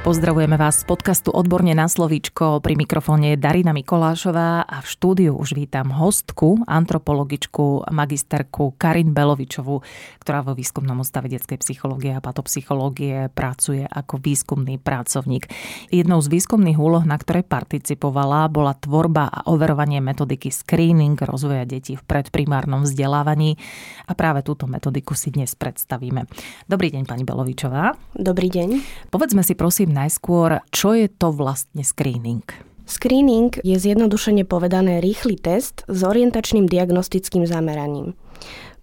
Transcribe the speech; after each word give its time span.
Pozdravujeme 0.00 0.56
vás 0.56 0.80
z 0.80 0.88
podcastu 0.88 1.28
Odborne 1.28 1.76
na 1.76 1.84
slovíčko. 1.84 2.64
Pri 2.64 2.72
mikrofóne 2.72 3.36
je 3.36 3.42
Darina 3.44 3.76
Mikolášová 3.76 4.64
a 4.64 4.80
v 4.80 4.86
štúdiu 4.88 5.36
už 5.36 5.52
vítam 5.52 5.92
hostku, 5.92 6.64
antropologičku, 6.64 7.84
magisterku 7.92 8.80
Karin 8.80 9.12
Belovičovú, 9.12 9.84
ktorá 10.24 10.40
vo 10.40 10.56
výskumnom 10.56 11.04
ústave 11.04 11.28
detskej 11.28 11.60
psychológie 11.60 12.16
a 12.16 12.24
patopsychológie 12.24 13.28
pracuje 13.28 13.84
ako 13.84 14.16
výskumný 14.24 14.80
pracovník. 14.80 15.52
Jednou 15.92 16.24
z 16.24 16.32
výskumných 16.32 16.80
úloh, 16.80 17.04
na 17.04 17.20
ktorej 17.20 17.44
participovala, 17.44 18.48
bola 18.48 18.72
tvorba 18.72 19.28
a 19.28 19.52
overovanie 19.52 20.00
metodiky 20.00 20.48
screening 20.48 21.20
rozvoja 21.20 21.68
detí 21.68 22.00
v 22.00 22.06
predprimárnom 22.08 22.88
vzdelávaní 22.88 23.60
a 24.08 24.16
práve 24.16 24.40
túto 24.48 24.64
metodiku 24.64 25.12
si 25.12 25.28
dnes 25.28 25.52
predstavíme. 25.52 26.24
Dobrý 26.72 26.88
deň, 26.88 27.04
pani 27.04 27.28
Belovičová. 27.28 28.16
Dobrý 28.16 28.48
deň. 28.48 28.80
Povedzme 29.12 29.44
si 29.44 29.52
prosím 29.52 29.89
najskôr, 29.90 30.62
čo 30.70 30.94
je 30.94 31.10
to 31.10 31.34
vlastne 31.34 31.82
screening? 31.82 32.46
Screening 32.86 33.54
je 33.62 33.78
zjednodušene 33.78 34.42
povedané 34.42 34.98
rýchly 34.98 35.38
test 35.38 35.86
s 35.86 36.00
orientačným 36.02 36.66
diagnostickým 36.66 37.46
zameraním. 37.46 38.18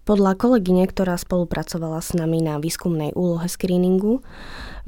Podľa 0.08 0.40
kolegyne, 0.40 0.88
ktorá 0.88 1.20
spolupracovala 1.20 2.00
s 2.00 2.16
nami 2.16 2.40
na 2.40 2.56
výskumnej 2.56 3.12
úlohe 3.12 3.44
screeningu, 3.44 4.24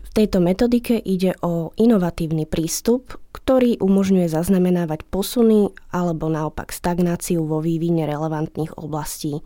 v 0.00 0.10
tejto 0.16 0.40
metodike 0.40 0.96
ide 0.96 1.36
o 1.44 1.76
inovatívny 1.76 2.48
prístup, 2.48 3.20
ktorý 3.36 3.76
umožňuje 3.84 4.32
zaznamenávať 4.32 5.04
posuny 5.12 5.76
alebo 5.92 6.32
naopak 6.32 6.72
stagnáciu 6.72 7.44
vo 7.44 7.60
vývine 7.60 8.08
relevantných 8.08 8.80
oblastí 8.80 9.44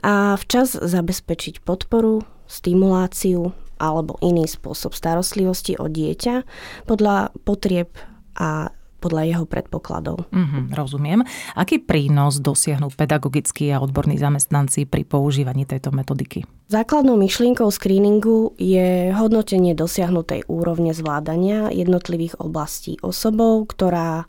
a 0.00 0.38
včas 0.38 0.78
zabezpečiť 0.78 1.60
podporu, 1.60 2.24
stimuláciu 2.48 3.52
alebo 3.80 4.20
iný 4.20 4.44
spôsob 4.44 4.92
starostlivosti 4.92 5.80
o 5.80 5.88
dieťa 5.88 6.44
podľa 6.84 7.32
potrieb 7.48 7.96
a 8.36 8.68
podľa 9.00 9.22
jeho 9.32 9.44
predpokladov. 9.48 10.28
Mm-hmm, 10.28 10.76
rozumiem. 10.76 11.24
Aký 11.56 11.80
prínos 11.80 12.36
dosiahnu 12.36 12.92
pedagogickí 12.92 13.72
a 13.72 13.80
odborní 13.80 14.20
zamestnanci 14.20 14.84
pri 14.84 15.08
používaní 15.08 15.64
tejto 15.64 15.88
metodiky? 15.90 16.44
Základnou 16.68 17.16
myšlienkou 17.16 17.66
screeningu 17.72 18.52
je 18.60 19.10
hodnotenie 19.16 19.72
dosiahnutej 19.72 20.46
úrovne 20.46 20.92
zvládania 20.92 21.72
jednotlivých 21.72 22.38
oblastí 22.38 23.00
osobou, 23.00 23.64
ktorá 23.64 24.28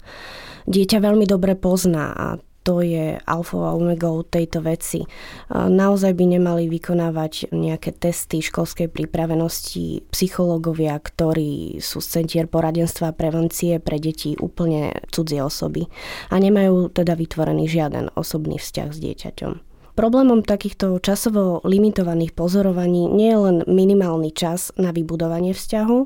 dieťa 0.65 1.03
veľmi 1.03 1.27
dobre 1.27 1.59
pozná 1.59 2.15
a 2.15 2.27
to 2.61 2.85
je 2.85 3.17
alfa 3.25 3.57
a 3.57 3.73
omegou 3.73 4.21
tejto 4.21 4.61
veci. 4.61 5.01
Naozaj 5.49 6.13
by 6.13 6.37
nemali 6.37 6.69
vykonávať 6.69 7.49
nejaké 7.53 7.95
testy 7.95 8.41
školskej 8.45 8.89
pripravenosti 8.89 10.05
psychológovia, 10.13 10.97
ktorí 11.01 11.81
sú 11.81 12.03
z 12.03 12.21
centier 12.21 12.45
poradenstva 12.45 13.11
a 13.11 13.17
prevencie 13.17 13.81
pre 13.81 13.97
deti 13.97 14.37
úplne 14.37 14.93
cudzie 15.09 15.41
osoby 15.41 15.89
a 16.29 16.37
nemajú 16.37 16.93
teda 16.93 17.17
vytvorený 17.17 17.65
žiaden 17.65 18.13
osobný 18.13 18.61
vzťah 18.61 18.89
s 18.93 18.97
dieťaťom. 19.01 19.70
Problémom 19.95 20.41
takýchto 20.41 20.99
časovo 21.03 21.59
limitovaných 21.67 22.31
pozorovaní 22.31 23.11
nie 23.11 23.29
je 23.31 23.39
len 23.39 23.57
minimálny 23.67 24.31
čas 24.31 24.71
na 24.79 24.95
vybudovanie 24.95 25.51
vzťahu, 25.51 25.99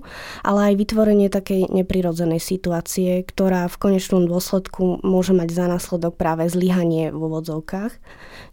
ale 0.43 0.59
aj 0.71 0.73
vytvorenie 0.75 1.27
takej 1.29 1.69
neprirodzenej 1.71 2.41
situácie, 2.41 3.21
ktorá 3.23 3.69
v 3.69 3.79
konečnom 3.79 4.25
dôsledku 4.25 5.05
môže 5.05 5.31
mať 5.31 5.49
za 5.53 5.65
následok 5.69 6.17
práve 6.17 6.49
zlyhanie 6.49 7.13
v 7.13 7.19
úvodzovkách 7.19 7.93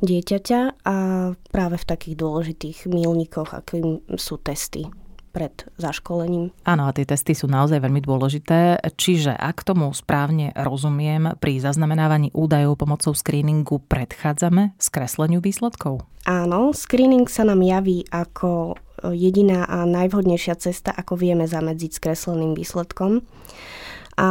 dieťaťa 0.04 0.60
a 0.84 0.96
práve 1.50 1.76
v 1.80 1.88
takých 1.88 2.14
dôležitých 2.16 2.78
milníkoch, 2.88 3.56
akým 3.56 4.04
sú 4.16 4.36
testy 4.40 4.86
pred 5.32 5.64
zaškolením. 5.80 6.52
Áno, 6.68 6.86
a 6.86 6.92
tie 6.92 7.08
testy 7.08 7.32
sú 7.32 7.48
naozaj 7.48 7.80
veľmi 7.80 8.04
dôležité. 8.04 8.78
Čiže 8.94 9.32
ak 9.32 9.64
tomu 9.64 9.88
správne 9.96 10.52
rozumiem, 10.52 11.34
pri 11.40 11.58
zaznamenávaní 11.58 12.30
údajov 12.36 12.76
pomocou 12.76 13.16
screeningu 13.16 13.80
predchádzame 13.88 14.76
skresleniu 14.76 15.40
výsledkov? 15.40 16.04
Áno, 16.28 16.70
screening 16.76 17.26
sa 17.26 17.42
nám 17.48 17.64
javí 17.64 18.06
ako 18.12 18.76
jediná 19.10 19.66
a 19.66 19.82
najvhodnejšia 19.82 20.54
cesta, 20.60 20.94
ako 20.94 21.18
vieme 21.18 21.48
zamedziť 21.48 21.90
skresleným 21.98 22.54
výsledkom. 22.54 23.26
A 24.20 24.28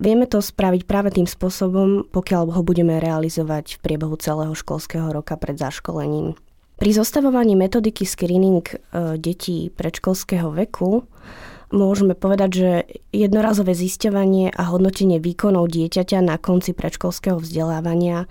vieme 0.00 0.24
to 0.24 0.40
spraviť 0.40 0.88
práve 0.88 1.12
tým 1.12 1.28
spôsobom, 1.28 2.08
pokiaľ 2.08 2.58
ho 2.58 2.62
budeme 2.64 2.96
realizovať 2.96 3.76
v 3.76 3.82
priebehu 3.84 4.16
celého 4.16 4.56
školského 4.56 5.12
roka 5.12 5.36
pred 5.36 5.60
zaškolením. 5.60 6.34
Pri 6.78 6.94
zostavovaní 6.94 7.58
metodiky 7.58 8.06
screening 8.06 8.62
e, 8.62 8.74
detí 9.18 9.66
predškolského 9.74 10.54
veku 10.54 11.02
môžeme 11.74 12.14
povedať, 12.14 12.50
že 12.54 12.70
jednorazové 13.10 13.74
zisťovanie 13.74 14.54
a 14.54 14.62
hodnotenie 14.70 15.18
výkonov 15.18 15.74
dieťaťa 15.74 16.22
na 16.22 16.38
konci 16.38 16.78
predškolského 16.78 17.42
vzdelávania 17.42 18.30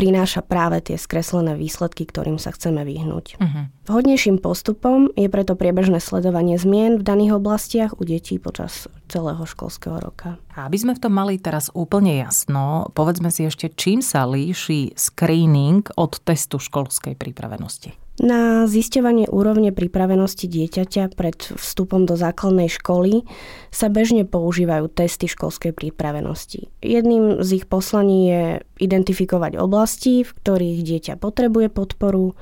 prináša 0.00 0.40
práve 0.40 0.80
tie 0.80 0.96
skreslené 0.96 1.60
výsledky, 1.60 2.08
ktorým 2.08 2.40
sa 2.40 2.56
chceme 2.56 2.88
vyhnúť. 2.88 3.36
Uh-huh. 3.36 3.68
Vhodnejším 3.84 4.40
postupom 4.40 5.12
je 5.12 5.28
preto 5.28 5.52
priebežné 5.60 6.00
sledovanie 6.00 6.56
zmien 6.56 6.96
v 6.96 7.04
daných 7.04 7.36
oblastiach 7.36 7.92
u 8.00 8.02
detí 8.08 8.40
počas 8.40 8.88
celého 9.12 9.44
školského 9.44 10.00
roka. 10.00 10.40
A 10.56 10.64
aby 10.64 10.80
sme 10.80 10.96
v 10.96 11.02
tom 11.04 11.12
mali 11.12 11.36
teraz 11.36 11.68
úplne 11.76 12.16
jasno, 12.16 12.88
povedzme 12.96 13.28
si 13.28 13.44
ešte, 13.44 13.68
čím 13.76 14.00
sa 14.00 14.24
líši 14.24 14.96
screening 14.96 15.84
od 16.00 16.16
testu 16.24 16.56
školskej 16.56 17.20
pripravenosti. 17.20 17.92
Na 18.20 18.68
zisťovanie 18.68 19.32
úrovne 19.32 19.72
pripravenosti 19.72 20.44
dieťaťa 20.44 21.16
pred 21.16 21.40
vstupom 21.56 22.04
do 22.04 22.20
základnej 22.20 22.68
školy 22.68 23.24
sa 23.72 23.88
bežne 23.88 24.28
používajú 24.28 24.92
testy 24.92 25.24
školskej 25.24 25.72
pripravenosti. 25.72 26.68
Jedným 26.84 27.40
z 27.40 27.64
ich 27.64 27.64
poslaní 27.64 28.28
je 28.28 28.44
identifikovať 28.76 29.56
oblasti, 29.56 30.20
v 30.20 30.36
ktorých 30.36 30.78
dieťa 30.84 31.14
potrebuje 31.16 31.72
podporu, 31.72 32.36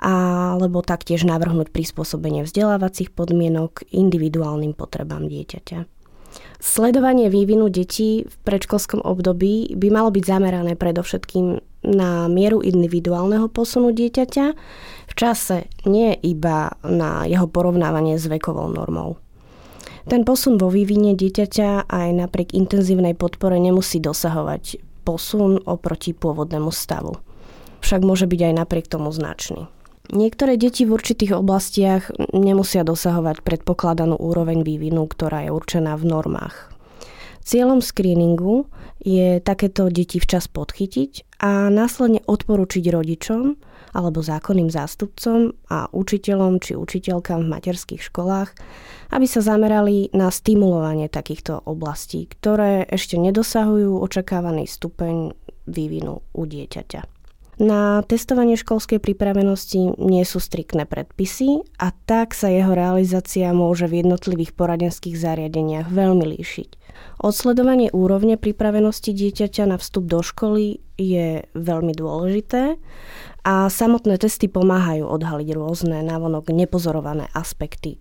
alebo 0.00 0.80
taktiež 0.80 1.28
navrhnúť 1.28 1.68
prispôsobenie 1.68 2.48
vzdelávacích 2.48 3.12
podmienok 3.12 3.84
individuálnym 3.92 4.72
potrebám 4.72 5.28
dieťaťa. 5.28 5.84
Sledovanie 6.56 7.28
vývinu 7.28 7.68
detí 7.68 8.24
v 8.24 8.34
predškolskom 8.48 9.04
období 9.04 9.76
by 9.76 9.88
malo 9.92 10.08
byť 10.08 10.24
zamerané 10.24 10.72
predovšetkým 10.80 11.60
na 11.82 12.30
mieru 12.30 12.62
individuálneho 12.62 13.50
posunu 13.50 13.90
dieťaťa 13.90 14.46
v 15.06 15.14
čase, 15.18 15.68
nie 15.84 16.14
iba 16.22 16.72
na 16.86 17.28
jeho 17.28 17.50
porovnávanie 17.50 18.16
s 18.16 18.30
vekovou 18.30 18.70
normou. 18.70 19.20
Ten 20.02 20.26
posun 20.26 20.58
vo 20.58 20.66
vývine 20.66 21.14
dieťaťa 21.14 21.86
aj 21.86 22.08
napriek 22.26 22.58
intenzívnej 22.58 23.14
podpore 23.14 23.60
nemusí 23.62 24.02
dosahovať 24.02 24.82
posun 25.06 25.62
oproti 25.62 26.10
pôvodnému 26.10 26.74
stavu. 26.74 27.18
Však 27.82 28.02
môže 28.02 28.26
byť 28.26 28.40
aj 28.50 28.54
napriek 28.62 28.86
tomu 28.90 29.10
značný. 29.14 29.70
Niektoré 30.10 30.58
deti 30.58 30.82
v 30.82 30.98
určitých 30.98 31.38
oblastiach 31.38 32.10
nemusia 32.34 32.82
dosahovať 32.82 33.46
predpokladanú 33.46 34.18
úroveň 34.18 34.66
vývinu, 34.66 35.06
ktorá 35.06 35.46
je 35.46 35.54
určená 35.54 35.94
v 35.94 36.04
normách. 36.10 36.71
Cieľom 37.42 37.82
screeningu 37.82 38.70
je 39.02 39.42
takéto 39.42 39.90
deti 39.90 40.22
včas 40.22 40.46
podchytiť 40.46 41.42
a 41.42 41.66
následne 41.74 42.22
odporučiť 42.22 42.84
rodičom 42.86 43.58
alebo 43.92 44.22
zákonným 44.22 44.70
zástupcom 44.70 45.52
a 45.68 45.90
učiteľom 45.90 46.62
či 46.62 46.78
učiteľkám 46.78 47.44
v 47.44 47.52
materských 47.52 48.02
školách, 48.02 48.54
aby 49.10 49.26
sa 49.26 49.42
zamerali 49.42 50.08
na 50.14 50.30
stimulovanie 50.30 51.10
takýchto 51.10 51.66
oblastí, 51.66 52.30
ktoré 52.30 52.86
ešte 52.88 53.18
nedosahujú 53.18 54.00
očakávaný 54.00 54.70
stupeň 54.70 55.34
vývinu 55.66 56.22
u 56.32 56.42
dieťaťa. 56.46 57.21
Na 57.60 58.00
testovanie 58.08 58.56
školskej 58.56 58.96
pripravenosti 58.96 60.00
nie 60.00 60.24
sú 60.24 60.40
striktné 60.40 60.88
predpisy 60.88 61.60
a 61.76 61.92
tak 62.08 62.32
sa 62.32 62.48
jeho 62.48 62.72
realizácia 62.72 63.52
môže 63.52 63.84
v 63.84 64.00
jednotlivých 64.00 64.56
poradenských 64.56 65.12
zariadeniach 65.20 65.92
veľmi 65.92 66.24
líšiť. 66.32 66.70
Odsledovanie 67.20 67.92
úrovne 67.92 68.40
pripravenosti 68.40 69.12
dieťaťa 69.12 69.68
na 69.68 69.76
vstup 69.76 70.08
do 70.08 70.24
školy 70.24 70.80
je 70.96 71.44
veľmi 71.52 71.92
dôležité 71.92 72.80
a 73.44 73.68
samotné 73.68 74.16
testy 74.16 74.48
pomáhajú 74.48 75.04
odhaliť 75.04 75.48
rôzne 75.52 76.00
návonok 76.00 76.48
nepozorované 76.54 77.28
aspekty. 77.36 78.00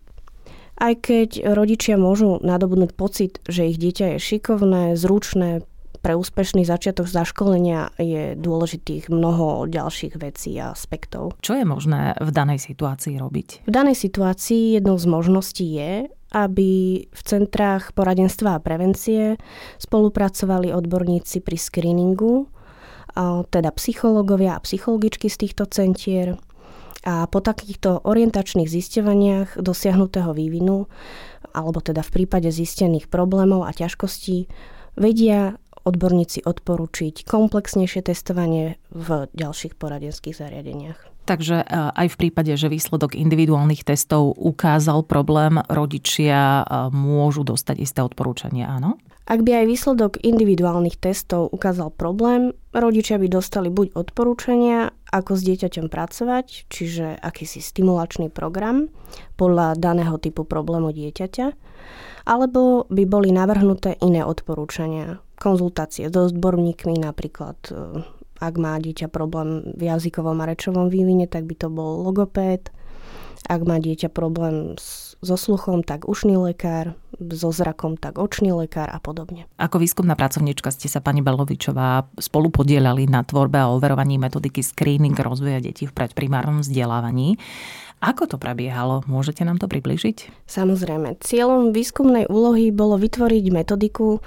Aj 0.81 0.97
keď 0.97 1.54
rodičia 1.54 1.94
môžu 2.00 2.42
nadobudnúť 2.42 2.92
pocit, 2.97 3.38
že 3.45 3.69
ich 3.69 3.77
dieťa 3.77 4.18
je 4.18 4.18
šikovné, 4.18 4.97
zručné, 4.97 5.62
pre 6.01 6.18
úspešný 6.18 6.65
začiatok 6.65 7.06
zaškolenia 7.06 7.94
je 8.01 8.33
dôležitých 8.33 9.13
mnoho 9.13 9.69
ďalších 9.69 10.18
vecí 10.18 10.57
a 10.57 10.74
aspektov. 10.74 11.38
Čo 11.45 11.62
je 11.62 11.65
možné 11.65 12.18
v 12.18 12.30
danej 12.33 12.59
situácii 12.65 13.21
robiť? 13.21 13.69
V 13.69 13.71
danej 13.71 13.95
situácii 14.01 14.81
jednou 14.81 14.98
z 14.98 15.06
možností 15.06 15.68
je, 15.77 16.09
aby 16.33 17.03
v 17.06 17.21
centrách 17.21 17.94
poradenstva 17.94 18.57
a 18.57 18.63
prevencie 18.63 19.38
spolupracovali 19.77 20.74
odborníci 20.74 21.45
pri 21.45 21.57
screeningu, 21.62 22.50
teda 23.51 23.69
psychológovia 23.75 24.57
a 24.57 24.63
psychologičky 24.63 25.30
z 25.30 25.38
týchto 25.38 25.69
centier. 25.69 26.39
A 27.01 27.25
po 27.27 27.42
takýchto 27.42 28.07
orientačných 28.07 28.69
zisťovaniach 28.69 29.59
dosiahnutého 29.59 30.31
vývinu, 30.38 30.89
alebo 31.51 31.81
teda 31.81 32.06
v 32.06 32.13
prípade 32.24 32.47
zistených 32.50 33.09
problémov 33.09 33.68
a 33.68 33.75
ťažkostí, 33.75 34.47
vedia 34.95 35.61
odborníci 35.83 36.45
odporučiť 36.45 37.25
komplexnejšie 37.25 38.01
testovanie 38.06 38.78
v 38.94 39.25
ďalších 39.33 39.78
poradenských 39.78 40.36
zariadeniach. 40.38 41.00
Takže 41.25 41.62
e, 41.62 41.66
aj 41.69 42.07
v 42.18 42.19
prípade, 42.28 42.51
že 42.57 42.68
výsledok 42.68 43.13
individuálnych 43.13 43.86
testov 43.86 44.33
ukázal 44.36 45.06
problém, 45.06 45.62
rodičia 45.69 46.66
e, 46.66 46.89
môžu 46.89 47.45
dostať 47.45 47.78
isté 47.78 48.00
odporúčania, 48.01 48.74
áno? 48.74 48.98
Ak 49.30 49.45
by 49.45 49.63
aj 49.63 49.66
výsledok 49.69 50.13
individuálnych 50.25 50.98
testov 50.98 51.54
ukázal 51.54 51.94
problém, 51.94 52.57
rodičia 52.74 53.22
by 53.22 53.30
dostali 53.30 53.69
buď 53.69 53.94
odporúčania, 53.94 54.92
ako 55.13 55.38
s 55.38 55.42
dieťaťom 55.45 55.88
pracovať, 55.94 56.68
čiže 56.68 57.22
akýsi 57.22 57.62
stimulačný 57.62 58.33
program 58.33 58.89
podľa 59.38 59.78
daného 59.78 60.18
typu 60.18 60.44
problému 60.44 60.89
dieťaťa, 60.89 61.48
alebo 62.25 62.85
by 62.89 63.03
boli 63.06 63.29
navrhnuté 63.33 63.97
iné 64.01 64.21
odporúčania, 64.25 65.21
konzultácie 65.41 66.09
s 66.09 66.15
odborníkmi, 66.15 67.01
napríklad 67.01 67.57
e, 67.69 68.06
ak 68.41 68.53
má 68.57 68.77
dieťa 68.81 69.09
problém 69.09 69.73
v 69.77 69.89
jazykovom 69.89 70.38
a 70.41 70.50
rečovom 70.50 70.89
vývine, 70.89 71.29
tak 71.29 71.45
by 71.45 71.56
to 71.57 71.68
bol 71.69 72.01
logopéd. 72.06 72.73
Ak 73.50 73.65
má 73.65 73.81
dieťa 73.81 74.13
problém 74.13 74.77
so 75.21 75.38
sluchom, 75.38 75.85
tak 75.85 76.09
ušný 76.09 76.38
lekár, 76.38 76.97
so 77.29 77.53
zrakom, 77.53 77.94
tak 77.94 78.18
očný 78.18 78.50
lekár 78.50 78.89
a 78.89 78.97
podobne. 78.97 79.45
Ako 79.62 79.77
výskumná 79.77 80.18
pracovníčka 80.18 80.73
ste 80.73 80.89
sa, 80.89 80.97
pani 80.97 81.21
Belovičová, 81.21 82.09
spolu 82.18 82.50
podielali 82.50 83.06
na 83.06 83.21
tvorbe 83.21 83.62
a 83.62 83.69
overovaní 83.69 84.18
metodiky 84.18 84.65
screening 84.65 85.13
rozvoja 85.13 85.62
detí 85.62 85.85
v 85.85 85.94
predprimárnom 85.94 86.65
vzdelávaní. 86.65 87.38
Ako 88.01 88.25
to 88.25 88.42
prebiehalo? 88.42 89.06
Môžete 89.06 89.45
nám 89.45 89.62
to 89.62 89.69
približiť? 89.69 90.50
Samozrejme. 90.50 91.21
Cieľom 91.21 91.69
výskumnej 91.69 92.25
úlohy 92.25 92.74
bolo 92.74 92.98
vytvoriť 92.98 93.45
metodiku, 93.53 94.18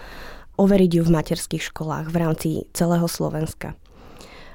overiť 0.54 0.90
ju 0.94 1.02
v 1.02 1.10
materských 1.10 1.74
školách 1.74 2.06
v 2.14 2.16
rámci 2.16 2.48
celého 2.70 3.10
Slovenska. 3.10 3.74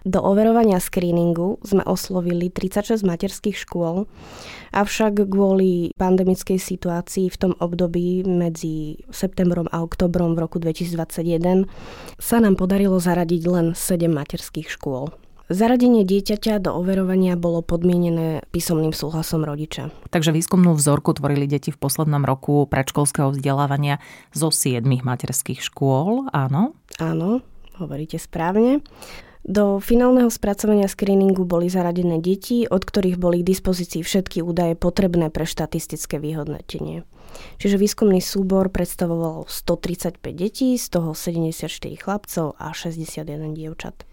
Do 0.08 0.24
overovania 0.24 0.80
screeningu 0.80 1.60
sme 1.68 1.84
oslovili 1.84 2.48
36 2.48 3.04
materských 3.04 3.60
škôl, 3.60 4.08
avšak 4.72 5.28
kvôli 5.28 5.92
pandemickej 6.00 6.56
situácii 6.56 7.28
v 7.28 7.36
tom 7.36 7.54
období 7.60 8.24
medzi 8.24 9.04
septembrom 9.12 9.68
a 9.68 9.84
oktobrom 9.84 10.40
v 10.40 10.48
roku 10.48 10.64
2021 10.64 11.68
sa 12.16 12.40
nám 12.40 12.56
podarilo 12.56 12.96
zaradiť 12.96 13.44
len 13.52 13.76
7 13.76 14.08
materských 14.08 14.72
škôl. 14.72 15.12
Zaradenie 15.50 16.06
dieťaťa 16.06 16.62
do 16.62 16.78
overovania 16.78 17.34
bolo 17.34 17.66
podmienené 17.66 18.46
písomným 18.54 18.94
súhlasom 18.94 19.42
rodiča. 19.42 19.90
Takže 20.14 20.30
výskumnú 20.30 20.78
vzorku 20.78 21.18
tvorili 21.18 21.50
deti 21.50 21.74
v 21.74 21.82
poslednom 21.82 22.22
roku 22.22 22.70
predškolského 22.70 23.34
vzdelávania 23.34 23.98
zo 24.30 24.54
7 24.54 24.86
materských 24.86 25.58
škôl, 25.58 26.30
áno? 26.30 26.78
Áno, 27.02 27.42
hovoríte 27.82 28.22
správne. 28.22 28.86
Do 29.42 29.82
finálneho 29.82 30.30
spracovania 30.30 30.86
screeningu 30.86 31.50
boli 31.50 31.66
zaradené 31.66 32.22
deti, 32.22 32.70
od 32.70 32.86
ktorých 32.86 33.18
boli 33.18 33.42
k 33.42 33.50
dispozícii 33.50 34.06
všetky 34.06 34.46
údaje 34.46 34.78
potrebné 34.78 35.34
pre 35.34 35.50
štatistické 35.50 36.22
vyhodnotenie. 36.22 37.10
Čiže 37.58 37.82
výskumný 37.82 38.22
súbor 38.22 38.70
predstavoval 38.70 39.50
135 39.50 40.22
detí, 40.30 40.78
z 40.78 40.86
toho 40.94 41.18
74 41.18 41.66
chlapcov 41.98 42.54
a 42.62 42.70
61 42.70 43.58
dievčat. 43.58 44.09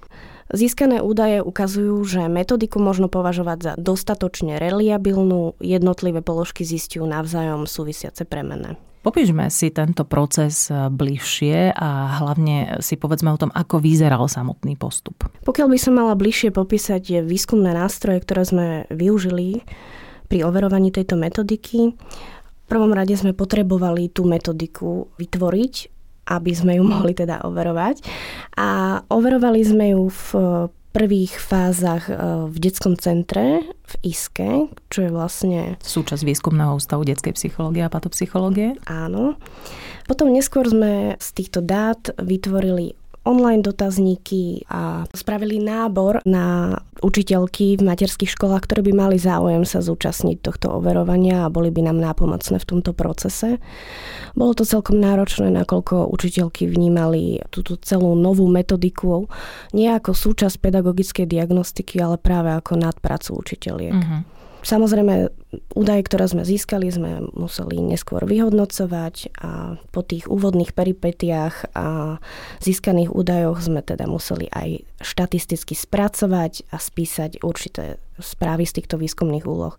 Získané 0.47 1.03
údaje 1.03 1.43
ukazujú, 1.43 1.99
že 2.07 2.31
metodiku 2.31 2.79
možno 2.79 3.11
považovať 3.11 3.59
za 3.59 3.73
dostatočne 3.75 4.63
reliabilnú, 4.63 5.59
jednotlivé 5.59 6.23
položky 6.23 6.63
zistujú 6.63 7.03
navzájom 7.03 7.67
súvisiace 7.67 8.23
premenné. 8.23 8.79
Popíšme 9.07 9.47
si 9.55 9.71
tento 9.71 10.03
proces 10.03 10.67
eh, 10.67 10.91
bližšie 10.91 11.79
a 11.79 12.19
hlavne 12.23 12.83
si 12.83 12.99
povedzme 12.99 13.31
o 13.31 13.39
tom, 13.39 13.55
ako 13.55 13.79
vyzeral 13.79 14.27
samotný 14.27 14.75
postup. 14.75 15.31
Pokiaľ 15.47 15.69
by 15.71 15.79
som 15.79 15.95
mala 15.95 16.19
bližšie 16.19 16.51
popísať 16.51 17.23
výskumné 17.23 17.71
nástroje, 17.71 18.19
ktoré 18.27 18.43
sme 18.43 18.67
využili 18.91 19.63
pri 20.27 20.43
overovaní 20.43 20.91
tejto 20.91 21.15
metodiky, 21.15 21.95
v 22.67 22.67
prvom 22.67 22.91
rade 22.91 23.15
sme 23.15 23.31
potrebovali 23.31 24.11
tú 24.11 24.27
metodiku 24.27 25.07
vytvoriť, 25.23 25.96
aby 26.27 26.53
sme 26.53 26.79
ju 26.79 26.85
mohli 26.85 27.15
teda 27.15 27.47
overovať. 27.47 28.03
A 28.59 29.01
overovali 29.09 29.63
sme 29.63 29.95
ju 29.95 30.11
v 30.11 30.29
prvých 30.97 31.37
fázach 31.37 32.09
e, 32.09 32.13
v 32.49 32.57
detskom 32.57 32.97
centre 32.97 33.61
v 33.69 33.95
ISKE, 34.01 34.73
čo 34.89 35.05
je 35.05 35.11
vlastne... 35.13 35.61
Súčasť 35.85 36.25
výskumného 36.25 36.73
ústavu 36.81 37.05
detskej 37.05 37.37
psychológie 37.37 37.85
a 37.85 37.93
patopsychológie. 37.93 38.81
Áno. 38.89 39.37
Potom 40.09 40.33
neskôr 40.33 40.65
sme 40.65 41.21
z 41.21 41.29
týchto 41.37 41.61
dát 41.61 42.01
vytvorili 42.17 42.97
online 43.27 43.61
dotazníky 43.61 44.63
a 44.71 45.05
spravili 45.11 45.59
nábor 45.59 46.23
na 46.23 46.79
učiteľky 47.03 47.77
v 47.77 47.83
materských 47.83 48.31
školách, 48.33 48.65
ktoré 48.65 48.81
by 48.87 48.93
mali 48.95 49.17
záujem 49.19 49.67
sa 49.69 49.85
zúčastniť 49.85 50.41
tohto 50.41 50.79
overovania 50.79 51.45
a 51.45 51.53
boli 51.53 51.75
by 51.75 51.91
nám 51.91 51.99
nápomocné 52.01 52.57
v 52.63 52.69
tomto 52.71 52.95
procese. 52.97 53.59
Bolo 54.33 54.55
to 54.55 54.65
celkom 54.65 55.03
náročné, 55.03 55.53
nakoľko 55.53 56.09
učiteľky 56.09 56.71
vnímali 56.71 57.43
túto 57.53 57.77
celú 57.77 58.15
novú 58.17 58.49
metodiku 58.49 59.29
nie 59.75 59.91
ako 59.91 60.15
súčasť 60.15 60.63
pedagogickej 60.63 61.27
diagnostiky, 61.27 61.99
ale 62.01 62.17
práve 62.17 62.55
ako 62.55 62.79
nadpracu 62.79 63.37
učiteľiek. 63.37 63.97
Uh-huh. 63.97 64.23
Samozrejme, 64.67 65.31
údaje, 65.79 66.03
ktoré 66.03 66.27
sme 66.27 66.43
získali, 66.43 66.91
sme 66.91 67.31
museli 67.39 67.79
neskôr 67.79 68.27
vyhodnocovať 68.27 69.39
a 69.39 69.79
po 69.95 70.03
tých 70.03 70.27
úvodných 70.27 70.75
peripetiách 70.75 71.71
a 71.79 72.19
získaných 72.59 73.15
údajoch 73.15 73.63
sme 73.63 73.87
teda 73.87 74.11
museli 74.11 74.51
aj 74.51 74.83
štatisticky 74.99 75.79
spracovať 75.79 76.67
a 76.75 76.83
spísať 76.83 77.47
určité 77.47 78.03
správy 78.19 78.67
z 78.67 78.83
týchto 78.83 78.99
výskumných 78.99 79.47
úloh. 79.47 79.79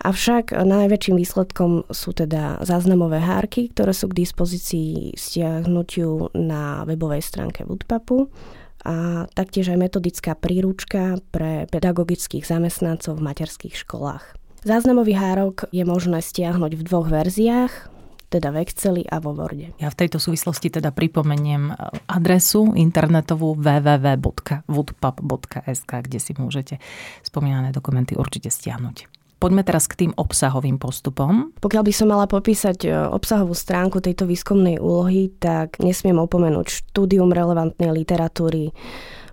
Avšak 0.00 0.56
najväčším 0.56 1.20
výsledkom 1.20 1.84
sú 1.92 2.16
teda 2.16 2.64
záznamové 2.64 3.20
hárky, 3.20 3.68
ktoré 3.68 3.92
sú 3.92 4.08
k 4.08 4.24
dispozícii 4.24 5.12
stiahnutiu 5.12 6.32
na 6.32 6.88
webovej 6.88 7.20
stránke 7.20 7.68
Woodpapu 7.68 8.32
a 8.82 9.26
taktiež 9.32 9.72
aj 9.72 9.78
metodická 9.78 10.34
príručka 10.34 11.18
pre 11.30 11.66
pedagogických 11.70 12.46
zamestnancov 12.46 13.18
v 13.18 13.26
materských 13.26 13.76
školách. 13.78 14.34
Záznamový 14.62 15.18
hárok 15.18 15.66
je 15.74 15.82
možné 15.82 16.22
stiahnuť 16.22 16.78
v 16.78 16.82
dvoch 16.86 17.10
verziách, 17.10 17.90
teda 18.32 18.48
v 18.48 18.64
Exceli 18.64 19.04
a 19.04 19.20
vo 19.20 19.36
Worde. 19.36 19.76
Ja 19.76 19.92
v 19.92 19.98
tejto 19.98 20.16
súvislosti 20.16 20.72
teda 20.72 20.88
pripomeniem 20.88 21.76
adresu 22.08 22.72
internetovú 22.72 23.52
www.woodpub.sk, 23.60 25.90
kde 25.90 26.18
si 26.22 26.32
môžete 26.32 26.80
spomínané 27.20 27.76
dokumenty 27.76 28.16
určite 28.16 28.48
stiahnuť. 28.48 29.20
Poďme 29.42 29.66
teraz 29.66 29.90
k 29.90 30.06
tým 30.06 30.12
obsahovým 30.14 30.78
postupom. 30.78 31.50
Pokiaľ 31.58 31.82
by 31.82 31.90
som 31.90 32.14
mala 32.14 32.30
popísať 32.30 32.78
e, 32.86 32.94
obsahovú 32.94 33.58
stránku 33.58 33.98
tejto 33.98 34.22
výskumnej 34.22 34.78
úlohy, 34.78 35.34
tak 35.42 35.82
nesmiem 35.82 36.22
opomenúť 36.22 36.70
štúdium 36.70 37.34
relevantnej 37.34 37.90
literatúry, 37.90 38.70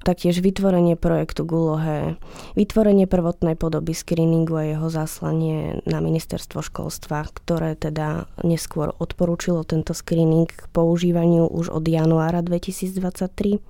taktiež 0.02 0.42
vytvorenie 0.42 0.98
projektu 0.98 1.46
k 1.46 1.52
úlohe, 1.54 1.98
vytvorenie 2.58 3.06
prvotnej 3.06 3.54
podoby 3.54 3.94
screeningu 3.94 4.58
a 4.58 4.66
jeho 4.66 4.90
zaslanie 4.90 5.86
na 5.86 6.02
ministerstvo 6.02 6.66
školstva, 6.66 7.30
ktoré 7.30 7.78
teda 7.78 8.26
neskôr 8.42 8.90
odporúčilo 8.98 9.62
tento 9.62 9.94
screening 9.94 10.50
k 10.50 10.66
používaniu 10.74 11.46
už 11.46 11.70
od 11.70 11.86
januára 11.86 12.42
2023. 12.42 13.62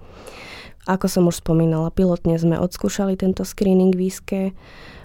Ako 0.88 1.12
som 1.12 1.27
už 1.27 1.43
spomínala, 1.43 1.91
pilotne 1.91 2.39
sme 2.39 2.55
odskúšali 2.55 3.19
tento 3.19 3.43
screening 3.43 3.93
výske, 3.93 4.55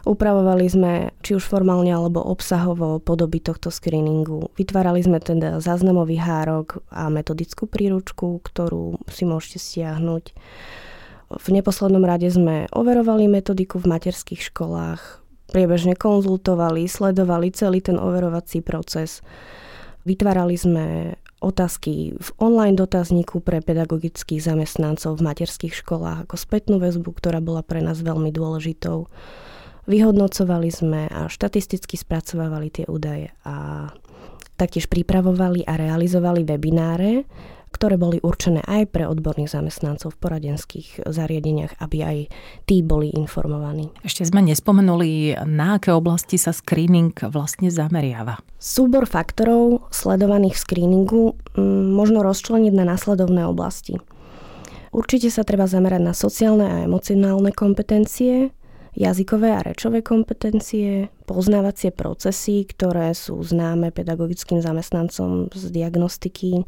Upravovali 0.05 0.69
sme 0.69 0.93
či 1.25 1.33
už 1.33 1.49
formálne 1.49 1.89
alebo 1.89 2.21
obsahovo 2.21 3.01
podoby 3.01 3.41
tohto 3.41 3.73
screeningu. 3.73 4.53
Vytvárali 4.53 5.01
sme 5.01 5.17
teda 5.17 5.65
záznamový 5.65 6.21
hárok 6.21 6.85
a 6.93 7.09
metodickú 7.09 7.65
príručku, 7.65 8.45
ktorú 8.45 9.01
si 9.09 9.25
môžete 9.25 9.57
stiahnuť. 9.65 10.25
V 11.41 11.47
neposlednom 11.49 12.05
rade 12.05 12.29
sme 12.29 12.69
overovali 12.69 13.33
metodiku 13.33 13.81
v 13.81 13.97
materských 13.97 14.53
školách, 14.53 15.25
priebežne 15.49 15.97
konzultovali, 15.97 16.85
sledovali 16.85 17.49
celý 17.57 17.81
ten 17.81 17.97
overovací 17.97 18.61
proces. 18.61 19.25
Vytvárali 20.05 20.61
sme 20.61 21.17
otázky 21.45 22.17
v 22.17 22.29
online 22.41 22.75
dotazníku 22.75 23.45
pre 23.45 23.61
pedagogických 23.61 24.41
zamestnancov 24.41 25.21
v 25.21 25.27
materských 25.29 25.77
školách 25.77 26.25
ako 26.25 26.37
spätnú 26.41 26.81
väzbu, 26.81 27.13
ktorá 27.13 27.45
bola 27.45 27.61
pre 27.61 27.85
nás 27.85 28.01
veľmi 28.01 28.33
dôležitou. 28.33 29.13
Vyhodnocovali 29.85 30.73
sme 30.73 31.07
a 31.13 31.29
štatisticky 31.29 32.01
spracovávali 32.01 32.73
tie 32.73 32.85
údaje 32.89 33.29
a 33.45 33.89
taktiež 34.57 34.89
pripravovali 34.89 35.69
a 35.69 35.77
realizovali 35.77 36.49
webináre, 36.49 37.29
ktoré 37.75 37.99
boli 37.99 38.23
určené 38.23 38.63
aj 38.63 38.95
pre 38.95 39.11
odborných 39.11 39.51
zamestnancov 39.51 40.15
v 40.15 40.21
poradenských 40.23 41.03
zariadeniach, 41.11 41.83
aby 41.83 41.99
aj 42.07 42.19
tí 42.71 42.87
boli 42.87 43.11
informovaní. 43.11 43.91
Ešte 44.07 44.31
sme 44.31 44.47
nespomenuli, 44.47 45.43
na 45.43 45.83
aké 45.83 45.91
oblasti 45.91 46.39
sa 46.39 46.55
screening 46.55 47.11
vlastne 47.35 47.75
zameriava. 47.75 48.39
Súbor 48.63 49.11
faktorov 49.11 49.91
sledovaných 49.91 50.55
v 50.55 50.63
screeningu 50.63 51.23
možno 51.99 52.23
rozčleniť 52.23 52.73
na 52.73 52.87
následovné 52.87 53.43
oblasti. 53.45 53.99
Určite 54.95 55.27
sa 55.27 55.43
treba 55.43 55.67
zamerať 55.67 56.03
na 56.07 56.15
sociálne 56.15 56.67
a 56.71 56.87
emocionálne 56.87 57.51
kompetencie, 57.51 58.55
jazykové 58.95 59.51
a 59.59 59.63
rečové 59.63 60.03
kompetencie, 60.03 61.11
poznávacie 61.27 61.91
procesy, 61.91 62.67
ktoré 62.67 63.11
sú 63.13 63.43
známe 63.43 63.91
pedagogickým 63.91 64.63
zamestnancom 64.63 65.51
z 65.51 65.65
diagnostiky 65.75 66.63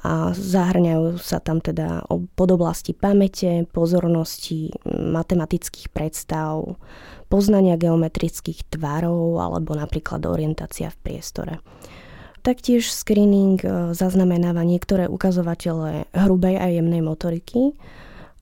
a 0.00 0.32
zahrňajú 0.32 1.20
sa 1.20 1.38
tam 1.38 1.60
teda 1.60 2.08
podoblasti 2.32 2.96
pamäte, 2.96 3.68
pozornosti, 3.68 4.72
matematických 4.88 5.92
predstav, 5.92 6.80
poznania 7.28 7.76
geometrických 7.76 8.72
tvarov 8.72 9.38
alebo 9.38 9.76
napríklad 9.76 10.24
orientácia 10.24 10.88
v 10.88 10.98
priestore. 11.04 11.54
Taktiež 12.40 12.88
screening 12.88 13.60
e, 13.60 13.92
zaznamenáva 13.92 14.64
niektoré 14.64 15.04
ukazovatele 15.12 16.08
hrubej 16.16 16.56
a 16.56 16.72
jemnej 16.72 17.04
motoriky, 17.04 17.76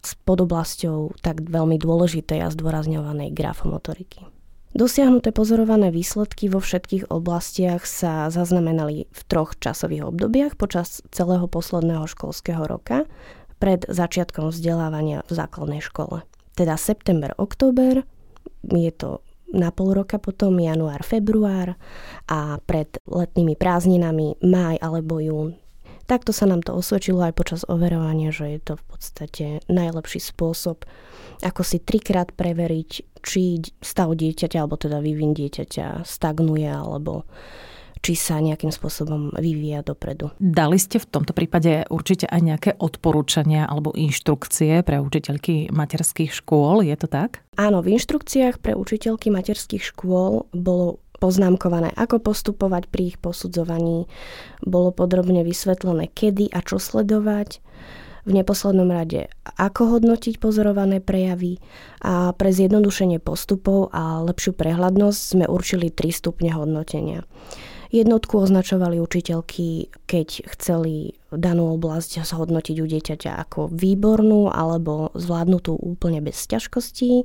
s 0.03 0.15
podoblasťou 0.23 1.21
tak 1.21 1.43
veľmi 1.45 1.77
dôležitej 1.79 2.39
a 2.45 2.53
zdôrazňovanej 2.53 3.35
grafomotoriky. 3.35 4.27
Dosiahnuté 4.77 5.33
pozorované 5.33 5.89
výsledky 5.89 6.53
vo 6.53 6.61
všetkých 6.61 7.09
oblastiach 7.09 7.89
sa 7.89 8.29
zaznamenali 8.29 9.09
v 9.09 9.21
troch 9.25 9.57
časových 9.57 10.13
obdobiach 10.13 10.55
počas 10.61 11.01
celého 11.09 11.49
posledného 11.49 12.05
školského 12.05 12.63
roka 12.69 13.09
pred 13.59 13.89
začiatkom 13.89 14.53
vzdelávania 14.53 15.25
v 15.27 15.33
základnej 15.33 15.81
škole. 15.83 16.23
Teda 16.53 16.77
september, 16.77 17.33
október, 17.41 18.05
je 18.69 18.93
to 18.93 19.25
na 19.49 19.73
pol 19.73 19.97
roka 19.97 20.21
potom 20.21 20.61
január, 20.61 21.01
február 21.01 21.75
a 22.29 22.61
pred 22.69 22.93
letnými 23.09 23.57
prázdninami 23.57 24.37
máj 24.45 24.77
alebo 24.85 25.19
jún 25.19 25.57
Takto 26.09 26.33
sa 26.33 26.49
nám 26.49 26.65
to 26.65 26.73
osvedčilo 26.73 27.21
aj 27.21 27.37
počas 27.37 27.61
overovania, 27.69 28.33
že 28.33 28.57
je 28.57 28.61
to 28.65 28.75
v 28.81 28.85
podstate 28.89 29.47
najlepší 29.69 30.25
spôsob, 30.25 30.89
ako 31.45 31.61
si 31.61 31.85
trikrát 31.85 32.33
preveriť, 32.33 33.21
či 33.21 33.61
stav 33.85 34.17
dieťaťa, 34.17 34.57
alebo 34.57 34.81
teda 34.81 35.05
vývin 35.05 35.37
dieťaťa 35.37 36.09
stagnuje, 36.09 36.65
alebo 36.65 37.29
či 38.01 38.15
sa 38.15 38.41
nejakým 38.41 38.71
spôsobom 38.71 39.35
vyvíja 39.37 39.85
dopredu. 39.85 40.33
Dali 40.39 40.79
ste 40.81 40.97
v 41.03 41.11
tomto 41.13 41.35
prípade 41.35 41.85
určite 41.93 42.31
aj 42.31 42.41
nejaké 42.41 42.71
odporúčania 42.79 43.67
alebo 43.67 43.93
inštrukcie 43.93 44.81
pre 44.87 45.03
učiteľky 45.03 45.69
materských 45.75 46.31
škôl, 46.31 46.87
je 46.87 46.97
to 46.97 47.11
tak? 47.11 47.43
Áno, 47.59 47.83
v 47.83 47.99
inštrukciách 47.99 48.63
pre 48.63 48.79
učiteľky 48.79 49.35
materských 49.35 49.83
škôl 49.83 50.47
bolo 50.55 51.03
poznámkované, 51.19 51.93
ako 51.95 52.23
postupovať 52.23 52.89
pri 52.89 53.15
ich 53.15 53.19
posudzovaní. 53.19 54.07
Bolo 54.63 54.95
podrobne 54.95 55.43
vysvetlené, 55.43 56.09
kedy 56.11 56.51
a 56.55 56.63
čo 56.63 56.79
sledovať. 56.79 57.61
V 58.29 58.37
neposlednom 58.37 58.93
rade, 58.93 59.33
ako 59.57 59.97
hodnotiť 59.97 60.37
pozorované 60.37 61.01
prejavy 61.01 61.65
a 62.05 62.37
pre 62.37 62.53
zjednodušenie 62.53 63.25
postupov 63.25 63.89
a 63.89 64.21
lepšiu 64.21 64.53
prehľadnosť 64.53 65.21
sme 65.21 65.45
určili 65.49 65.89
tri 65.89 66.13
stupne 66.13 66.53
hodnotenia. 66.53 67.25
Jednotku 67.89 68.45
označovali 68.45 69.01
učiteľky, 69.01 69.89
keď 70.05 70.45
chceli 70.53 71.17
danú 71.33 71.73
oblasť 71.73 72.21
zhodnotiť 72.21 72.77
u 72.85 72.87
dieťaťa 72.87 73.33
ako 73.49 73.73
výbornú 73.73 74.53
alebo 74.53 75.09
zvládnutú 75.17 75.73
úplne 75.73 76.21
bez 76.21 76.37
ťažkostí. 76.45 77.25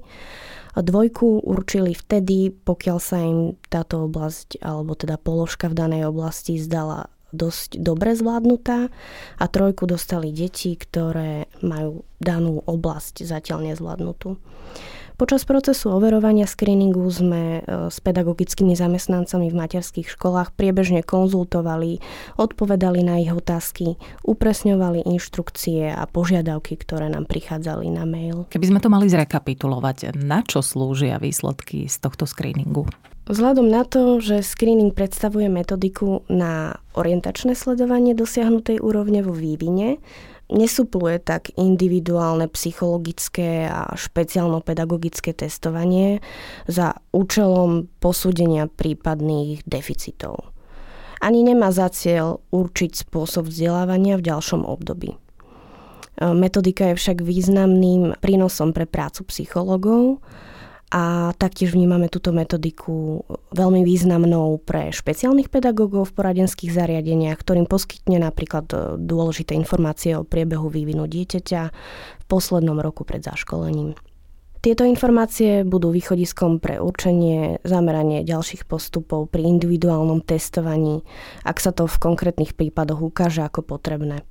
Dvojku 0.82 1.46
určili 1.46 1.94
vtedy, 1.94 2.50
pokiaľ 2.50 2.98
sa 2.98 3.22
im 3.22 3.54
táto 3.70 4.10
oblasť 4.10 4.58
alebo 4.66 4.98
teda 4.98 5.22
položka 5.22 5.70
v 5.70 5.78
danej 5.78 6.10
oblasti 6.10 6.58
zdala 6.58 7.14
dosť 7.34 7.82
dobre 7.82 8.14
zvládnutá 8.14 8.94
a 9.42 9.46
trojku 9.50 9.90
dostali 9.90 10.30
deti, 10.30 10.78
ktoré 10.78 11.50
majú 11.66 12.06
danú 12.22 12.62
oblasť 12.66 13.26
zatiaľ 13.26 13.74
nezvládnutú. 13.74 14.38
Počas 15.14 15.46
procesu 15.46 15.94
overovania 15.94 16.50
screeningu 16.50 17.06
sme 17.14 17.62
e, 17.62 17.92
s 17.94 18.02
pedagogickými 18.02 18.74
zamestnancami 18.74 19.54
v 19.54 19.56
materských 19.56 20.10
školách 20.10 20.58
priebežne 20.58 21.06
konzultovali, 21.06 22.02
odpovedali 22.42 23.06
na 23.06 23.22
ich 23.22 23.30
otázky, 23.30 24.02
upresňovali 24.26 25.06
inštrukcie 25.06 25.94
a 25.94 26.10
požiadavky, 26.10 26.74
ktoré 26.82 27.14
nám 27.14 27.30
prichádzali 27.30 27.94
na 27.94 28.10
mail. 28.10 28.50
Keby 28.50 28.74
sme 28.74 28.80
to 28.82 28.90
mali 28.90 29.06
zrekapitulovať, 29.06 30.18
na 30.18 30.42
čo 30.42 30.66
slúžia 30.66 31.22
výsledky 31.22 31.86
z 31.86 31.96
tohto 32.02 32.26
screeningu? 32.26 32.90
Vzhľadom 33.24 33.72
na 33.72 33.88
to, 33.88 34.20
že 34.20 34.44
screening 34.44 34.92
predstavuje 34.92 35.48
metodiku 35.48 36.28
na 36.28 36.76
orientačné 36.98 37.56
sledovanie 37.56 38.12
dosiahnutej 38.12 38.84
úrovne 38.84 39.24
vo 39.24 39.32
vývine, 39.32 40.04
nesupluje 40.54 41.20
tak 41.20 41.50
individuálne 41.58 42.48
psychologické 42.54 43.66
a 43.66 43.92
špeciálno-pedagogické 43.98 45.34
testovanie 45.34 46.22
za 46.70 47.02
účelom 47.12 47.90
posúdenia 47.98 48.70
prípadných 48.70 49.66
deficitov. 49.66 50.54
Ani 51.20 51.42
nemá 51.42 51.74
za 51.74 51.90
cieľ 51.90 52.44
určiť 52.54 53.10
spôsob 53.10 53.50
vzdelávania 53.50 54.20
v 54.22 54.28
ďalšom 54.30 54.68
období. 54.68 55.18
Metodika 56.22 56.94
je 56.94 57.00
však 57.00 57.26
významným 57.26 58.22
prínosom 58.22 58.70
pre 58.70 58.86
prácu 58.86 59.26
psychologov, 59.34 60.22
a 60.94 61.34
taktiež 61.42 61.74
vnímame 61.74 62.06
túto 62.06 62.30
metodiku 62.30 63.26
veľmi 63.50 63.82
významnou 63.82 64.62
pre 64.62 64.94
špeciálnych 64.94 65.50
pedagógov 65.50 66.14
v 66.14 66.22
poradenských 66.22 66.70
zariadeniach, 66.70 67.42
ktorým 67.42 67.66
poskytne 67.66 68.22
napríklad 68.22 68.70
e, 68.70 68.78
dôležité 69.02 69.58
informácie 69.58 70.14
o 70.14 70.22
priebehu 70.22 70.70
vývinu 70.70 71.10
dieťaťa 71.10 71.62
v 72.22 72.26
poslednom 72.30 72.78
roku 72.78 73.10
pred 73.10 73.26
zaškolením. 73.26 73.98
Tieto 74.62 74.86
informácie 74.86 75.66
budú 75.66 75.90
východiskom 75.90 76.62
pre 76.62 76.78
určenie 76.78 77.58
zameranie 77.66 78.22
ďalších 78.24 78.70
postupov 78.70 79.34
pri 79.34 79.50
individuálnom 79.50 80.22
testovaní, 80.24 81.02
ak 81.42 81.58
sa 81.58 81.74
to 81.76 81.90
v 81.90 82.00
konkrétnych 82.00 82.54
prípadoch 82.54 83.02
ukáže 83.02 83.44
ako 83.44 83.66
potrebné. 83.66 84.24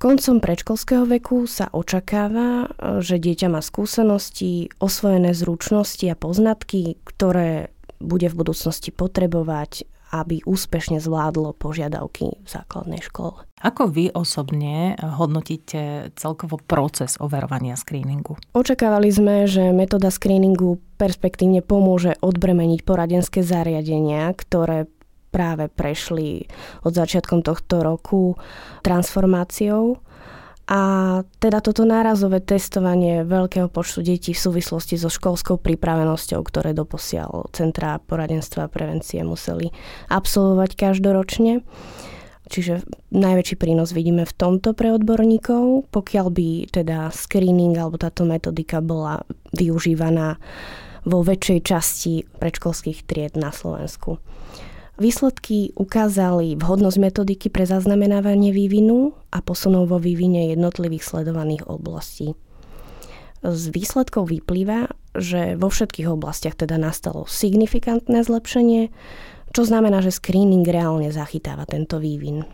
Koncom 0.00 0.40
predškolského 0.40 1.04
veku 1.04 1.44
sa 1.44 1.68
očakáva, 1.76 2.72
že 3.04 3.20
dieťa 3.20 3.52
má 3.52 3.60
skúsenosti, 3.60 4.72
osvojené 4.80 5.36
zručnosti 5.36 6.08
a 6.08 6.16
poznatky, 6.16 6.96
ktoré 7.04 7.68
bude 8.00 8.32
v 8.32 8.38
budúcnosti 8.40 8.96
potrebovať, 8.96 9.84
aby 10.16 10.40
úspešne 10.48 11.04
zvládlo 11.04 11.52
požiadavky 11.52 12.32
v 12.32 12.48
základnej 12.48 13.04
škole. 13.04 13.44
Ako 13.60 13.92
vy 13.92 14.08
osobne 14.16 14.96
hodnotíte 14.96 16.16
celkovo 16.16 16.56
proces 16.56 17.20
overovania 17.20 17.76
screeningu? 17.76 18.40
Očakávali 18.56 19.12
sme, 19.12 19.44
že 19.44 19.68
metóda 19.68 20.08
screeningu 20.08 20.80
perspektívne 20.96 21.60
pomôže 21.60 22.16
odbremeniť 22.24 22.88
poradenské 22.88 23.44
zariadenia, 23.44 24.32
ktoré 24.32 24.88
práve 25.30 25.70
prešli 25.70 26.50
od 26.82 26.92
začiatkom 26.92 27.46
tohto 27.46 27.80
roku 27.86 28.34
transformáciou. 28.82 30.02
A 30.70 30.82
teda 31.42 31.58
toto 31.58 31.82
nárazové 31.82 32.38
testovanie 32.38 33.26
veľkého 33.26 33.66
počtu 33.66 34.06
detí 34.06 34.30
v 34.30 34.38
súvislosti 34.38 34.94
so 34.94 35.10
školskou 35.10 35.58
pripravenosťou, 35.58 36.38
ktoré 36.46 36.70
doposiaľ 36.78 37.50
Centrá 37.50 37.98
poradenstva 37.98 38.66
a 38.66 38.72
prevencie 38.72 39.18
museli 39.26 39.74
absolvovať 40.06 40.78
každoročne. 40.78 41.66
Čiže 42.50 42.86
najväčší 43.14 43.58
prínos 43.58 43.90
vidíme 43.90 44.22
v 44.22 44.34
tomto 44.34 44.74
pre 44.74 44.94
odborníkov, 44.94 45.90
pokiaľ 45.90 46.26
by 46.34 46.48
teda 46.70 47.10
screening 47.14 47.74
alebo 47.74 47.98
táto 47.98 48.22
metodika 48.22 48.78
bola 48.78 49.22
využívaná 49.54 50.38
vo 51.02 51.22
väčšej 51.26 51.58
časti 51.66 52.12
predškolských 52.38 53.06
tried 53.06 53.34
na 53.34 53.50
Slovensku. 53.50 54.18
Výsledky 55.00 55.72
ukázali 55.80 56.60
vhodnosť 56.60 56.98
metodiky 57.00 57.48
pre 57.48 57.64
zaznamenávanie 57.64 58.52
vývinu 58.52 59.16
a 59.32 59.40
posunov 59.40 59.88
vo 59.88 59.96
vývine 59.96 60.52
jednotlivých 60.52 61.08
sledovaných 61.08 61.64
oblastí. 61.72 62.36
Z 63.40 63.72
výsledkov 63.72 64.28
vyplýva, 64.28 64.92
že 65.16 65.56
vo 65.56 65.72
všetkých 65.72 66.04
oblastiach 66.04 66.52
teda 66.52 66.76
nastalo 66.76 67.24
signifikantné 67.24 68.20
zlepšenie, 68.20 68.92
čo 69.56 69.62
znamená, 69.64 70.04
že 70.04 70.12
screening 70.12 70.68
reálne 70.68 71.08
zachytáva 71.08 71.64
tento 71.64 71.96
vývin. 71.96 72.44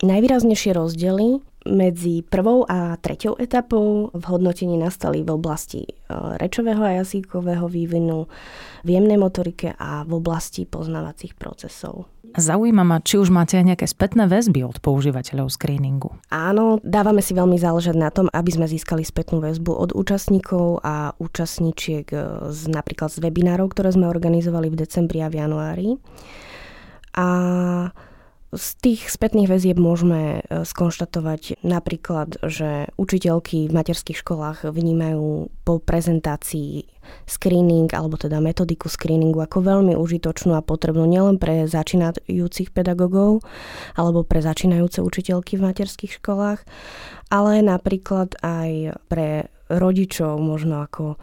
Najvýraznejšie 0.00 0.72
rozdiely 0.72 1.44
medzi 1.68 2.24
prvou 2.24 2.64
a 2.64 2.96
treťou 2.96 3.36
etapou 3.36 4.08
v 4.16 4.24
hodnotení 4.32 4.80
nastali 4.80 5.20
v 5.20 5.36
oblasti 5.36 5.84
e, 5.84 5.92
rečového 6.40 6.80
a 6.80 7.04
jazykového 7.04 7.68
vývinu, 7.68 8.24
v 8.80 8.88
jemnej 8.88 9.20
motorike 9.20 9.76
a 9.76 10.08
v 10.08 10.12
oblasti 10.16 10.64
poznávacích 10.64 11.36
procesov. 11.36 12.08
Zaujíma 12.32 12.80
ma, 12.80 13.04
či 13.04 13.20
už 13.20 13.28
máte 13.28 13.60
nejaké 13.60 13.84
spätné 13.84 14.24
väzby 14.24 14.64
od 14.64 14.80
používateľov 14.80 15.52
screeningu. 15.52 16.16
Áno, 16.32 16.80
dávame 16.80 17.20
si 17.20 17.36
veľmi 17.36 17.60
záležať 17.60 17.96
na 17.98 18.08
tom, 18.08 18.32
aby 18.32 18.50
sme 18.56 18.64
získali 18.64 19.04
spätnú 19.04 19.44
väzbu 19.44 19.76
od 19.76 19.90
účastníkov 19.92 20.80
a 20.80 21.12
účastníčiek 21.20 22.08
e, 22.08 22.48
z, 22.48 22.72
napríklad 22.72 23.12
z 23.12 23.20
webinárov, 23.20 23.68
ktoré 23.76 23.92
sme 23.92 24.08
organizovali 24.08 24.72
v 24.72 24.80
decembri 24.80 25.20
a 25.20 25.28
v 25.28 25.44
januári. 25.44 25.88
A 27.20 27.26
z 28.50 28.68
tých 28.82 29.06
spätných 29.06 29.46
väzieb 29.46 29.78
môžeme 29.78 30.42
e, 30.42 30.66
skonštatovať 30.66 31.62
napríklad, 31.62 32.42
že 32.42 32.90
učiteľky 32.98 33.70
v 33.70 33.76
materských 33.78 34.18
školách 34.26 34.66
vnímajú 34.66 35.54
po 35.62 35.78
prezentácii 35.78 36.82
screening 37.30 37.86
alebo 37.94 38.18
teda 38.18 38.42
metodiku 38.42 38.90
screeningu 38.90 39.38
ako 39.38 39.62
veľmi 39.62 39.94
užitočnú 39.94 40.58
a 40.58 40.66
potrebnú 40.66 41.06
nielen 41.06 41.38
pre 41.38 41.70
začínajúcich 41.70 42.74
pedagogov 42.74 43.46
alebo 43.94 44.26
pre 44.26 44.42
začínajúce 44.42 44.98
učiteľky 44.98 45.54
v 45.54 45.70
materských 45.70 46.18
školách, 46.18 46.66
ale 47.30 47.62
napríklad 47.62 48.34
aj 48.42 48.98
pre 49.06 49.46
rodičov 49.70 50.42
možno 50.42 50.82
ako 50.82 51.14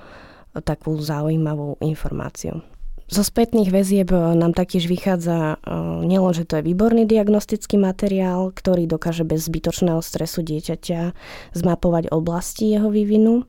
takú 0.64 0.96
zaujímavú 0.96 1.76
informáciu. 1.84 2.64
Zo 3.08 3.24
spätných 3.24 3.72
väzieb 3.72 4.12
e, 4.12 4.20
nám 4.36 4.52
taktiež 4.52 4.92
vychádza 4.92 5.56
e, 5.64 5.74
nielen, 6.04 6.36
že 6.36 6.44
to 6.44 6.60
je 6.60 6.68
výborný 6.68 7.08
diagnostický 7.08 7.80
materiál, 7.80 8.52
ktorý 8.52 8.84
dokáže 8.84 9.24
bez 9.24 9.48
zbytočného 9.48 10.04
stresu 10.04 10.44
dieťaťa 10.44 11.16
zmapovať 11.56 12.12
oblasti 12.12 12.68
jeho 12.68 12.92
vývinu, 12.92 13.48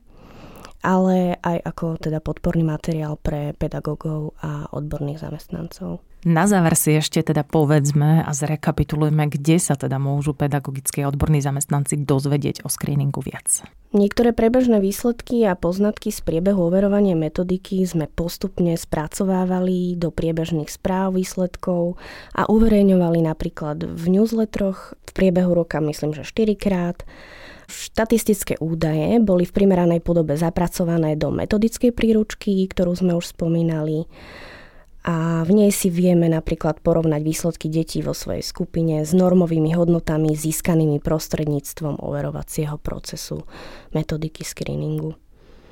ale 0.79 1.35
aj 1.43 1.57
ako 1.63 1.99
teda 1.99 2.23
podporný 2.23 2.63
materiál 2.63 3.19
pre 3.19 3.51
pedagógov 3.55 4.35
a 4.39 4.67
odborných 4.71 5.19
zamestnancov. 5.19 6.03
Na 6.27 6.51
záver 6.51 6.75
si 6.75 6.99
ešte 6.99 7.23
teda 7.23 7.47
povedzme 7.47 8.27
a 8.27 8.31
zrekapitulujeme, 8.35 9.31
kde 9.31 9.55
sa 9.55 9.79
teda 9.79 9.95
môžu 10.03 10.35
pedagogické 10.35 11.07
a 11.07 11.07
odborní 11.07 11.39
zamestnanci 11.39 12.03
dozvedieť 12.03 12.67
o 12.67 12.69
screeningu 12.71 13.23
viac. 13.23 13.63
Niektoré 13.95 14.35
prebežné 14.35 14.83
výsledky 14.83 15.47
a 15.47 15.55
poznatky 15.55 16.11
z 16.11 16.19
priebehu 16.19 16.59
overovania 16.67 17.15
metodiky 17.15 17.87
sme 17.87 18.11
postupne 18.11 18.75
spracovávali 18.75 19.95
do 19.95 20.11
priebežných 20.11 20.67
správ 20.67 21.15
výsledkov 21.15 21.95
a 22.35 22.51
uverejňovali 22.51 23.23
napríklad 23.23 23.87
v 23.87 24.03
newsletteroch 24.19 24.99
v 25.07 25.11
priebehu 25.15 25.55
roka 25.55 25.79
myslím, 25.79 26.11
že 26.11 26.27
4 26.27 26.53
krát. 26.59 27.07
Štatistické 27.69 28.57
údaje 28.57 29.21
boli 29.21 29.45
v 29.45 29.53
primeranej 29.53 30.01
podobe 30.01 30.33
zapracované 30.33 31.13
do 31.13 31.29
metodickej 31.29 31.93
príručky, 31.93 32.65
ktorú 32.65 32.97
sme 32.97 33.13
už 33.13 33.37
spomínali 33.37 34.09
a 35.05 35.47
v 35.47 35.51
nej 35.55 35.71
si 35.71 35.87
vieme 35.87 36.27
napríklad 36.27 36.83
porovnať 36.83 37.21
výsledky 37.23 37.71
detí 37.71 38.03
vo 38.03 38.11
svojej 38.11 38.43
skupine 38.43 39.07
s 39.07 39.15
normovými 39.15 39.71
hodnotami 39.71 40.35
získanými 40.35 40.99
prostredníctvom 40.99 42.03
overovacieho 42.03 42.75
procesu 42.75 43.47
metodiky 43.95 44.43
screeningu. 44.43 45.15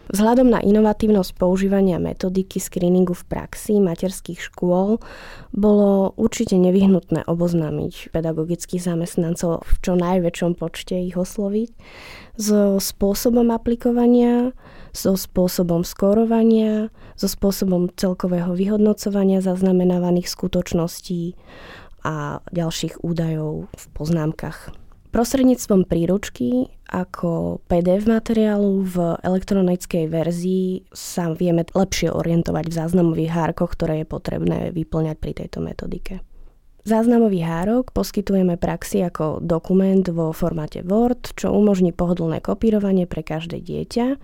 Vzhľadom 0.08 0.48
na 0.48 0.64
inovatívnosť 0.64 1.36
používania 1.36 2.00
metodiky 2.00 2.64
screeningu 2.64 3.12
v 3.12 3.28
praxi 3.28 3.84
materských 3.84 4.40
škôl 4.40 5.04
bolo 5.52 6.16
určite 6.16 6.56
nevyhnutné 6.56 7.28
oboznámiť 7.28 8.16
pedagogických 8.16 8.80
zamestnancov 8.80 9.68
v 9.68 9.74
čo 9.84 9.94
najväčšom 10.00 10.56
počte 10.56 10.96
ich 10.96 11.20
osloviť 11.20 11.70
so 12.40 12.80
spôsobom 12.80 13.52
aplikovania, 13.52 14.56
so 14.96 15.20
spôsobom 15.20 15.84
skórovania, 15.84 16.94
so 17.20 17.28
spôsobom 17.28 17.92
celkového 17.98 18.56
vyhodnocovania 18.56 19.44
zaznamenávaných 19.44 20.32
skutočností 20.32 21.36
a 22.08 22.40
ďalších 22.56 23.04
údajov 23.04 23.68
v 23.68 23.84
poznámkach. 23.92 24.72
Prostredníctvom 25.12 25.90
príručky 25.90 26.72
ako 26.88 27.60
PDF 27.68 28.08
materiálu 28.08 28.84
v 28.88 29.20
elektronickej 29.20 30.08
verzii 30.08 30.88
sa 30.96 31.36
vieme 31.36 31.68
lepšie 31.68 32.10
orientovať 32.10 32.66
v 32.72 32.78
záznamových 32.80 33.32
hárkoch, 33.32 33.76
ktoré 33.76 34.04
je 34.04 34.08
potrebné 34.08 34.60
vyplňať 34.72 35.18
pri 35.20 35.32
tejto 35.36 35.60
metodike. 35.60 36.24
Záznamový 36.88 37.44
hárok 37.44 37.92
poskytujeme 37.92 38.56
praxi 38.56 39.04
ako 39.04 39.44
dokument 39.44 40.08
vo 40.08 40.32
formáte 40.32 40.80
Word, 40.88 41.36
čo 41.36 41.52
umožní 41.52 41.92
pohodlné 41.92 42.40
kopírovanie 42.40 43.04
pre 43.04 43.28
každé 43.28 43.60
dieťa 43.60 44.16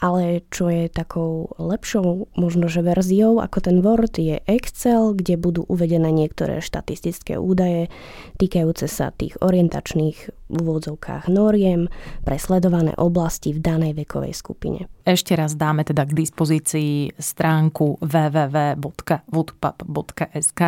ale 0.00 0.48
čo 0.48 0.72
je 0.72 0.88
takou 0.88 1.52
lepšou 1.60 2.32
možno, 2.34 2.72
verziou 2.72 3.44
ako 3.44 3.60
ten 3.60 3.84
Word 3.84 4.16
je 4.16 4.40
Excel, 4.48 5.12
kde 5.12 5.36
budú 5.36 5.68
uvedené 5.68 6.08
niektoré 6.08 6.64
štatistické 6.64 7.36
údaje 7.36 7.92
týkajúce 8.40 8.88
sa 8.88 9.12
tých 9.12 9.36
orientačných 9.44 10.40
v 10.50 10.58
úvodzovkách 10.58 11.30
noriem 11.30 11.86
pre 12.26 12.34
sledované 12.40 12.90
oblasti 12.98 13.54
v 13.54 13.62
danej 13.62 13.94
vekovej 13.94 14.34
skupine. 14.34 14.90
Ešte 15.06 15.32
raz 15.32 15.56
dáme 15.56 15.80
teda 15.86 16.04
k 16.04 16.12
dispozícii 16.12 17.16
stránku 17.16 17.96
www.woodpub.sk, 18.04 20.60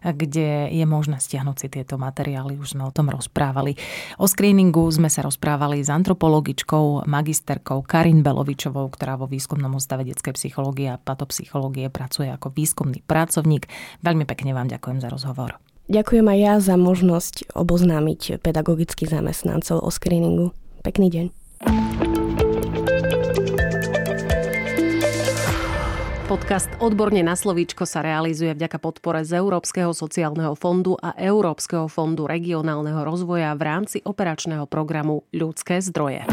kde 0.00 0.68
je 0.70 0.86
možné 0.86 1.18
stiahnuť 1.18 1.56
si 1.58 1.68
tieto 1.68 1.98
materiály, 1.98 2.56
už 2.60 2.68
sme 2.78 2.84
o 2.86 2.92
tom 2.94 3.10
rozprávali. 3.10 3.74
O 4.20 4.26
screeningu 4.30 4.92
sme 4.92 5.08
sa 5.10 5.22
rozprávali 5.26 5.82
s 5.82 5.90
antropologičkou, 5.90 7.02
magisterkou 7.08 7.82
Karin 7.84 8.22
Belovičovou, 8.64 8.88
ktorá 8.88 9.20
vo 9.20 9.28
výskumnom 9.28 9.76
ústave 9.76 10.08
detskej 10.08 10.32
psychológie 10.40 10.88
a 10.88 10.96
patopsychológie 10.96 11.92
pracuje 11.92 12.32
ako 12.32 12.48
výskumný 12.48 13.04
pracovník. 13.04 13.68
Veľmi 14.00 14.24
pekne 14.24 14.56
vám 14.56 14.72
ďakujem 14.72 15.04
za 15.04 15.12
rozhovor. 15.12 15.60
Ďakujem 15.92 16.24
aj 16.24 16.38
ja 16.40 16.54
za 16.64 16.76
možnosť 16.80 17.52
oboznámiť 17.52 18.40
pedagogických 18.40 19.12
zamestnancov 19.12 19.84
o 19.84 19.90
screeningu. 19.92 20.56
Pekný 20.80 21.12
deň. 21.12 21.26
Podcast 26.24 26.72
Odborne 26.80 27.20
na 27.20 27.36
slovíčko 27.36 27.84
sa 27.84 28.00
realizuje 28.00 28.56
vďaka 28.56 28.80
podpore 28.80 29.28
z 29.28 29.44
Európskeho 29.44 29.92
sociálneho 29.92 30.56
fondu 30.56 30.96
a 30.96 31.12
Európskeho 31.20 31.84
fondu 31.84 32.24
regionálneho 32.24 33.04
rozvoja 33.04 33.52
v 33.52 33.60
rámci 33.60 34.00
operačného 34.00 34.64
programu 34.64 35.28
Ľudské 35.36 35.84
zdroje. 35.84 36.24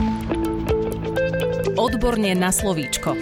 Odborne 1.78 2.36
na 2.36 2.52
slovíčko. 2.52 3.16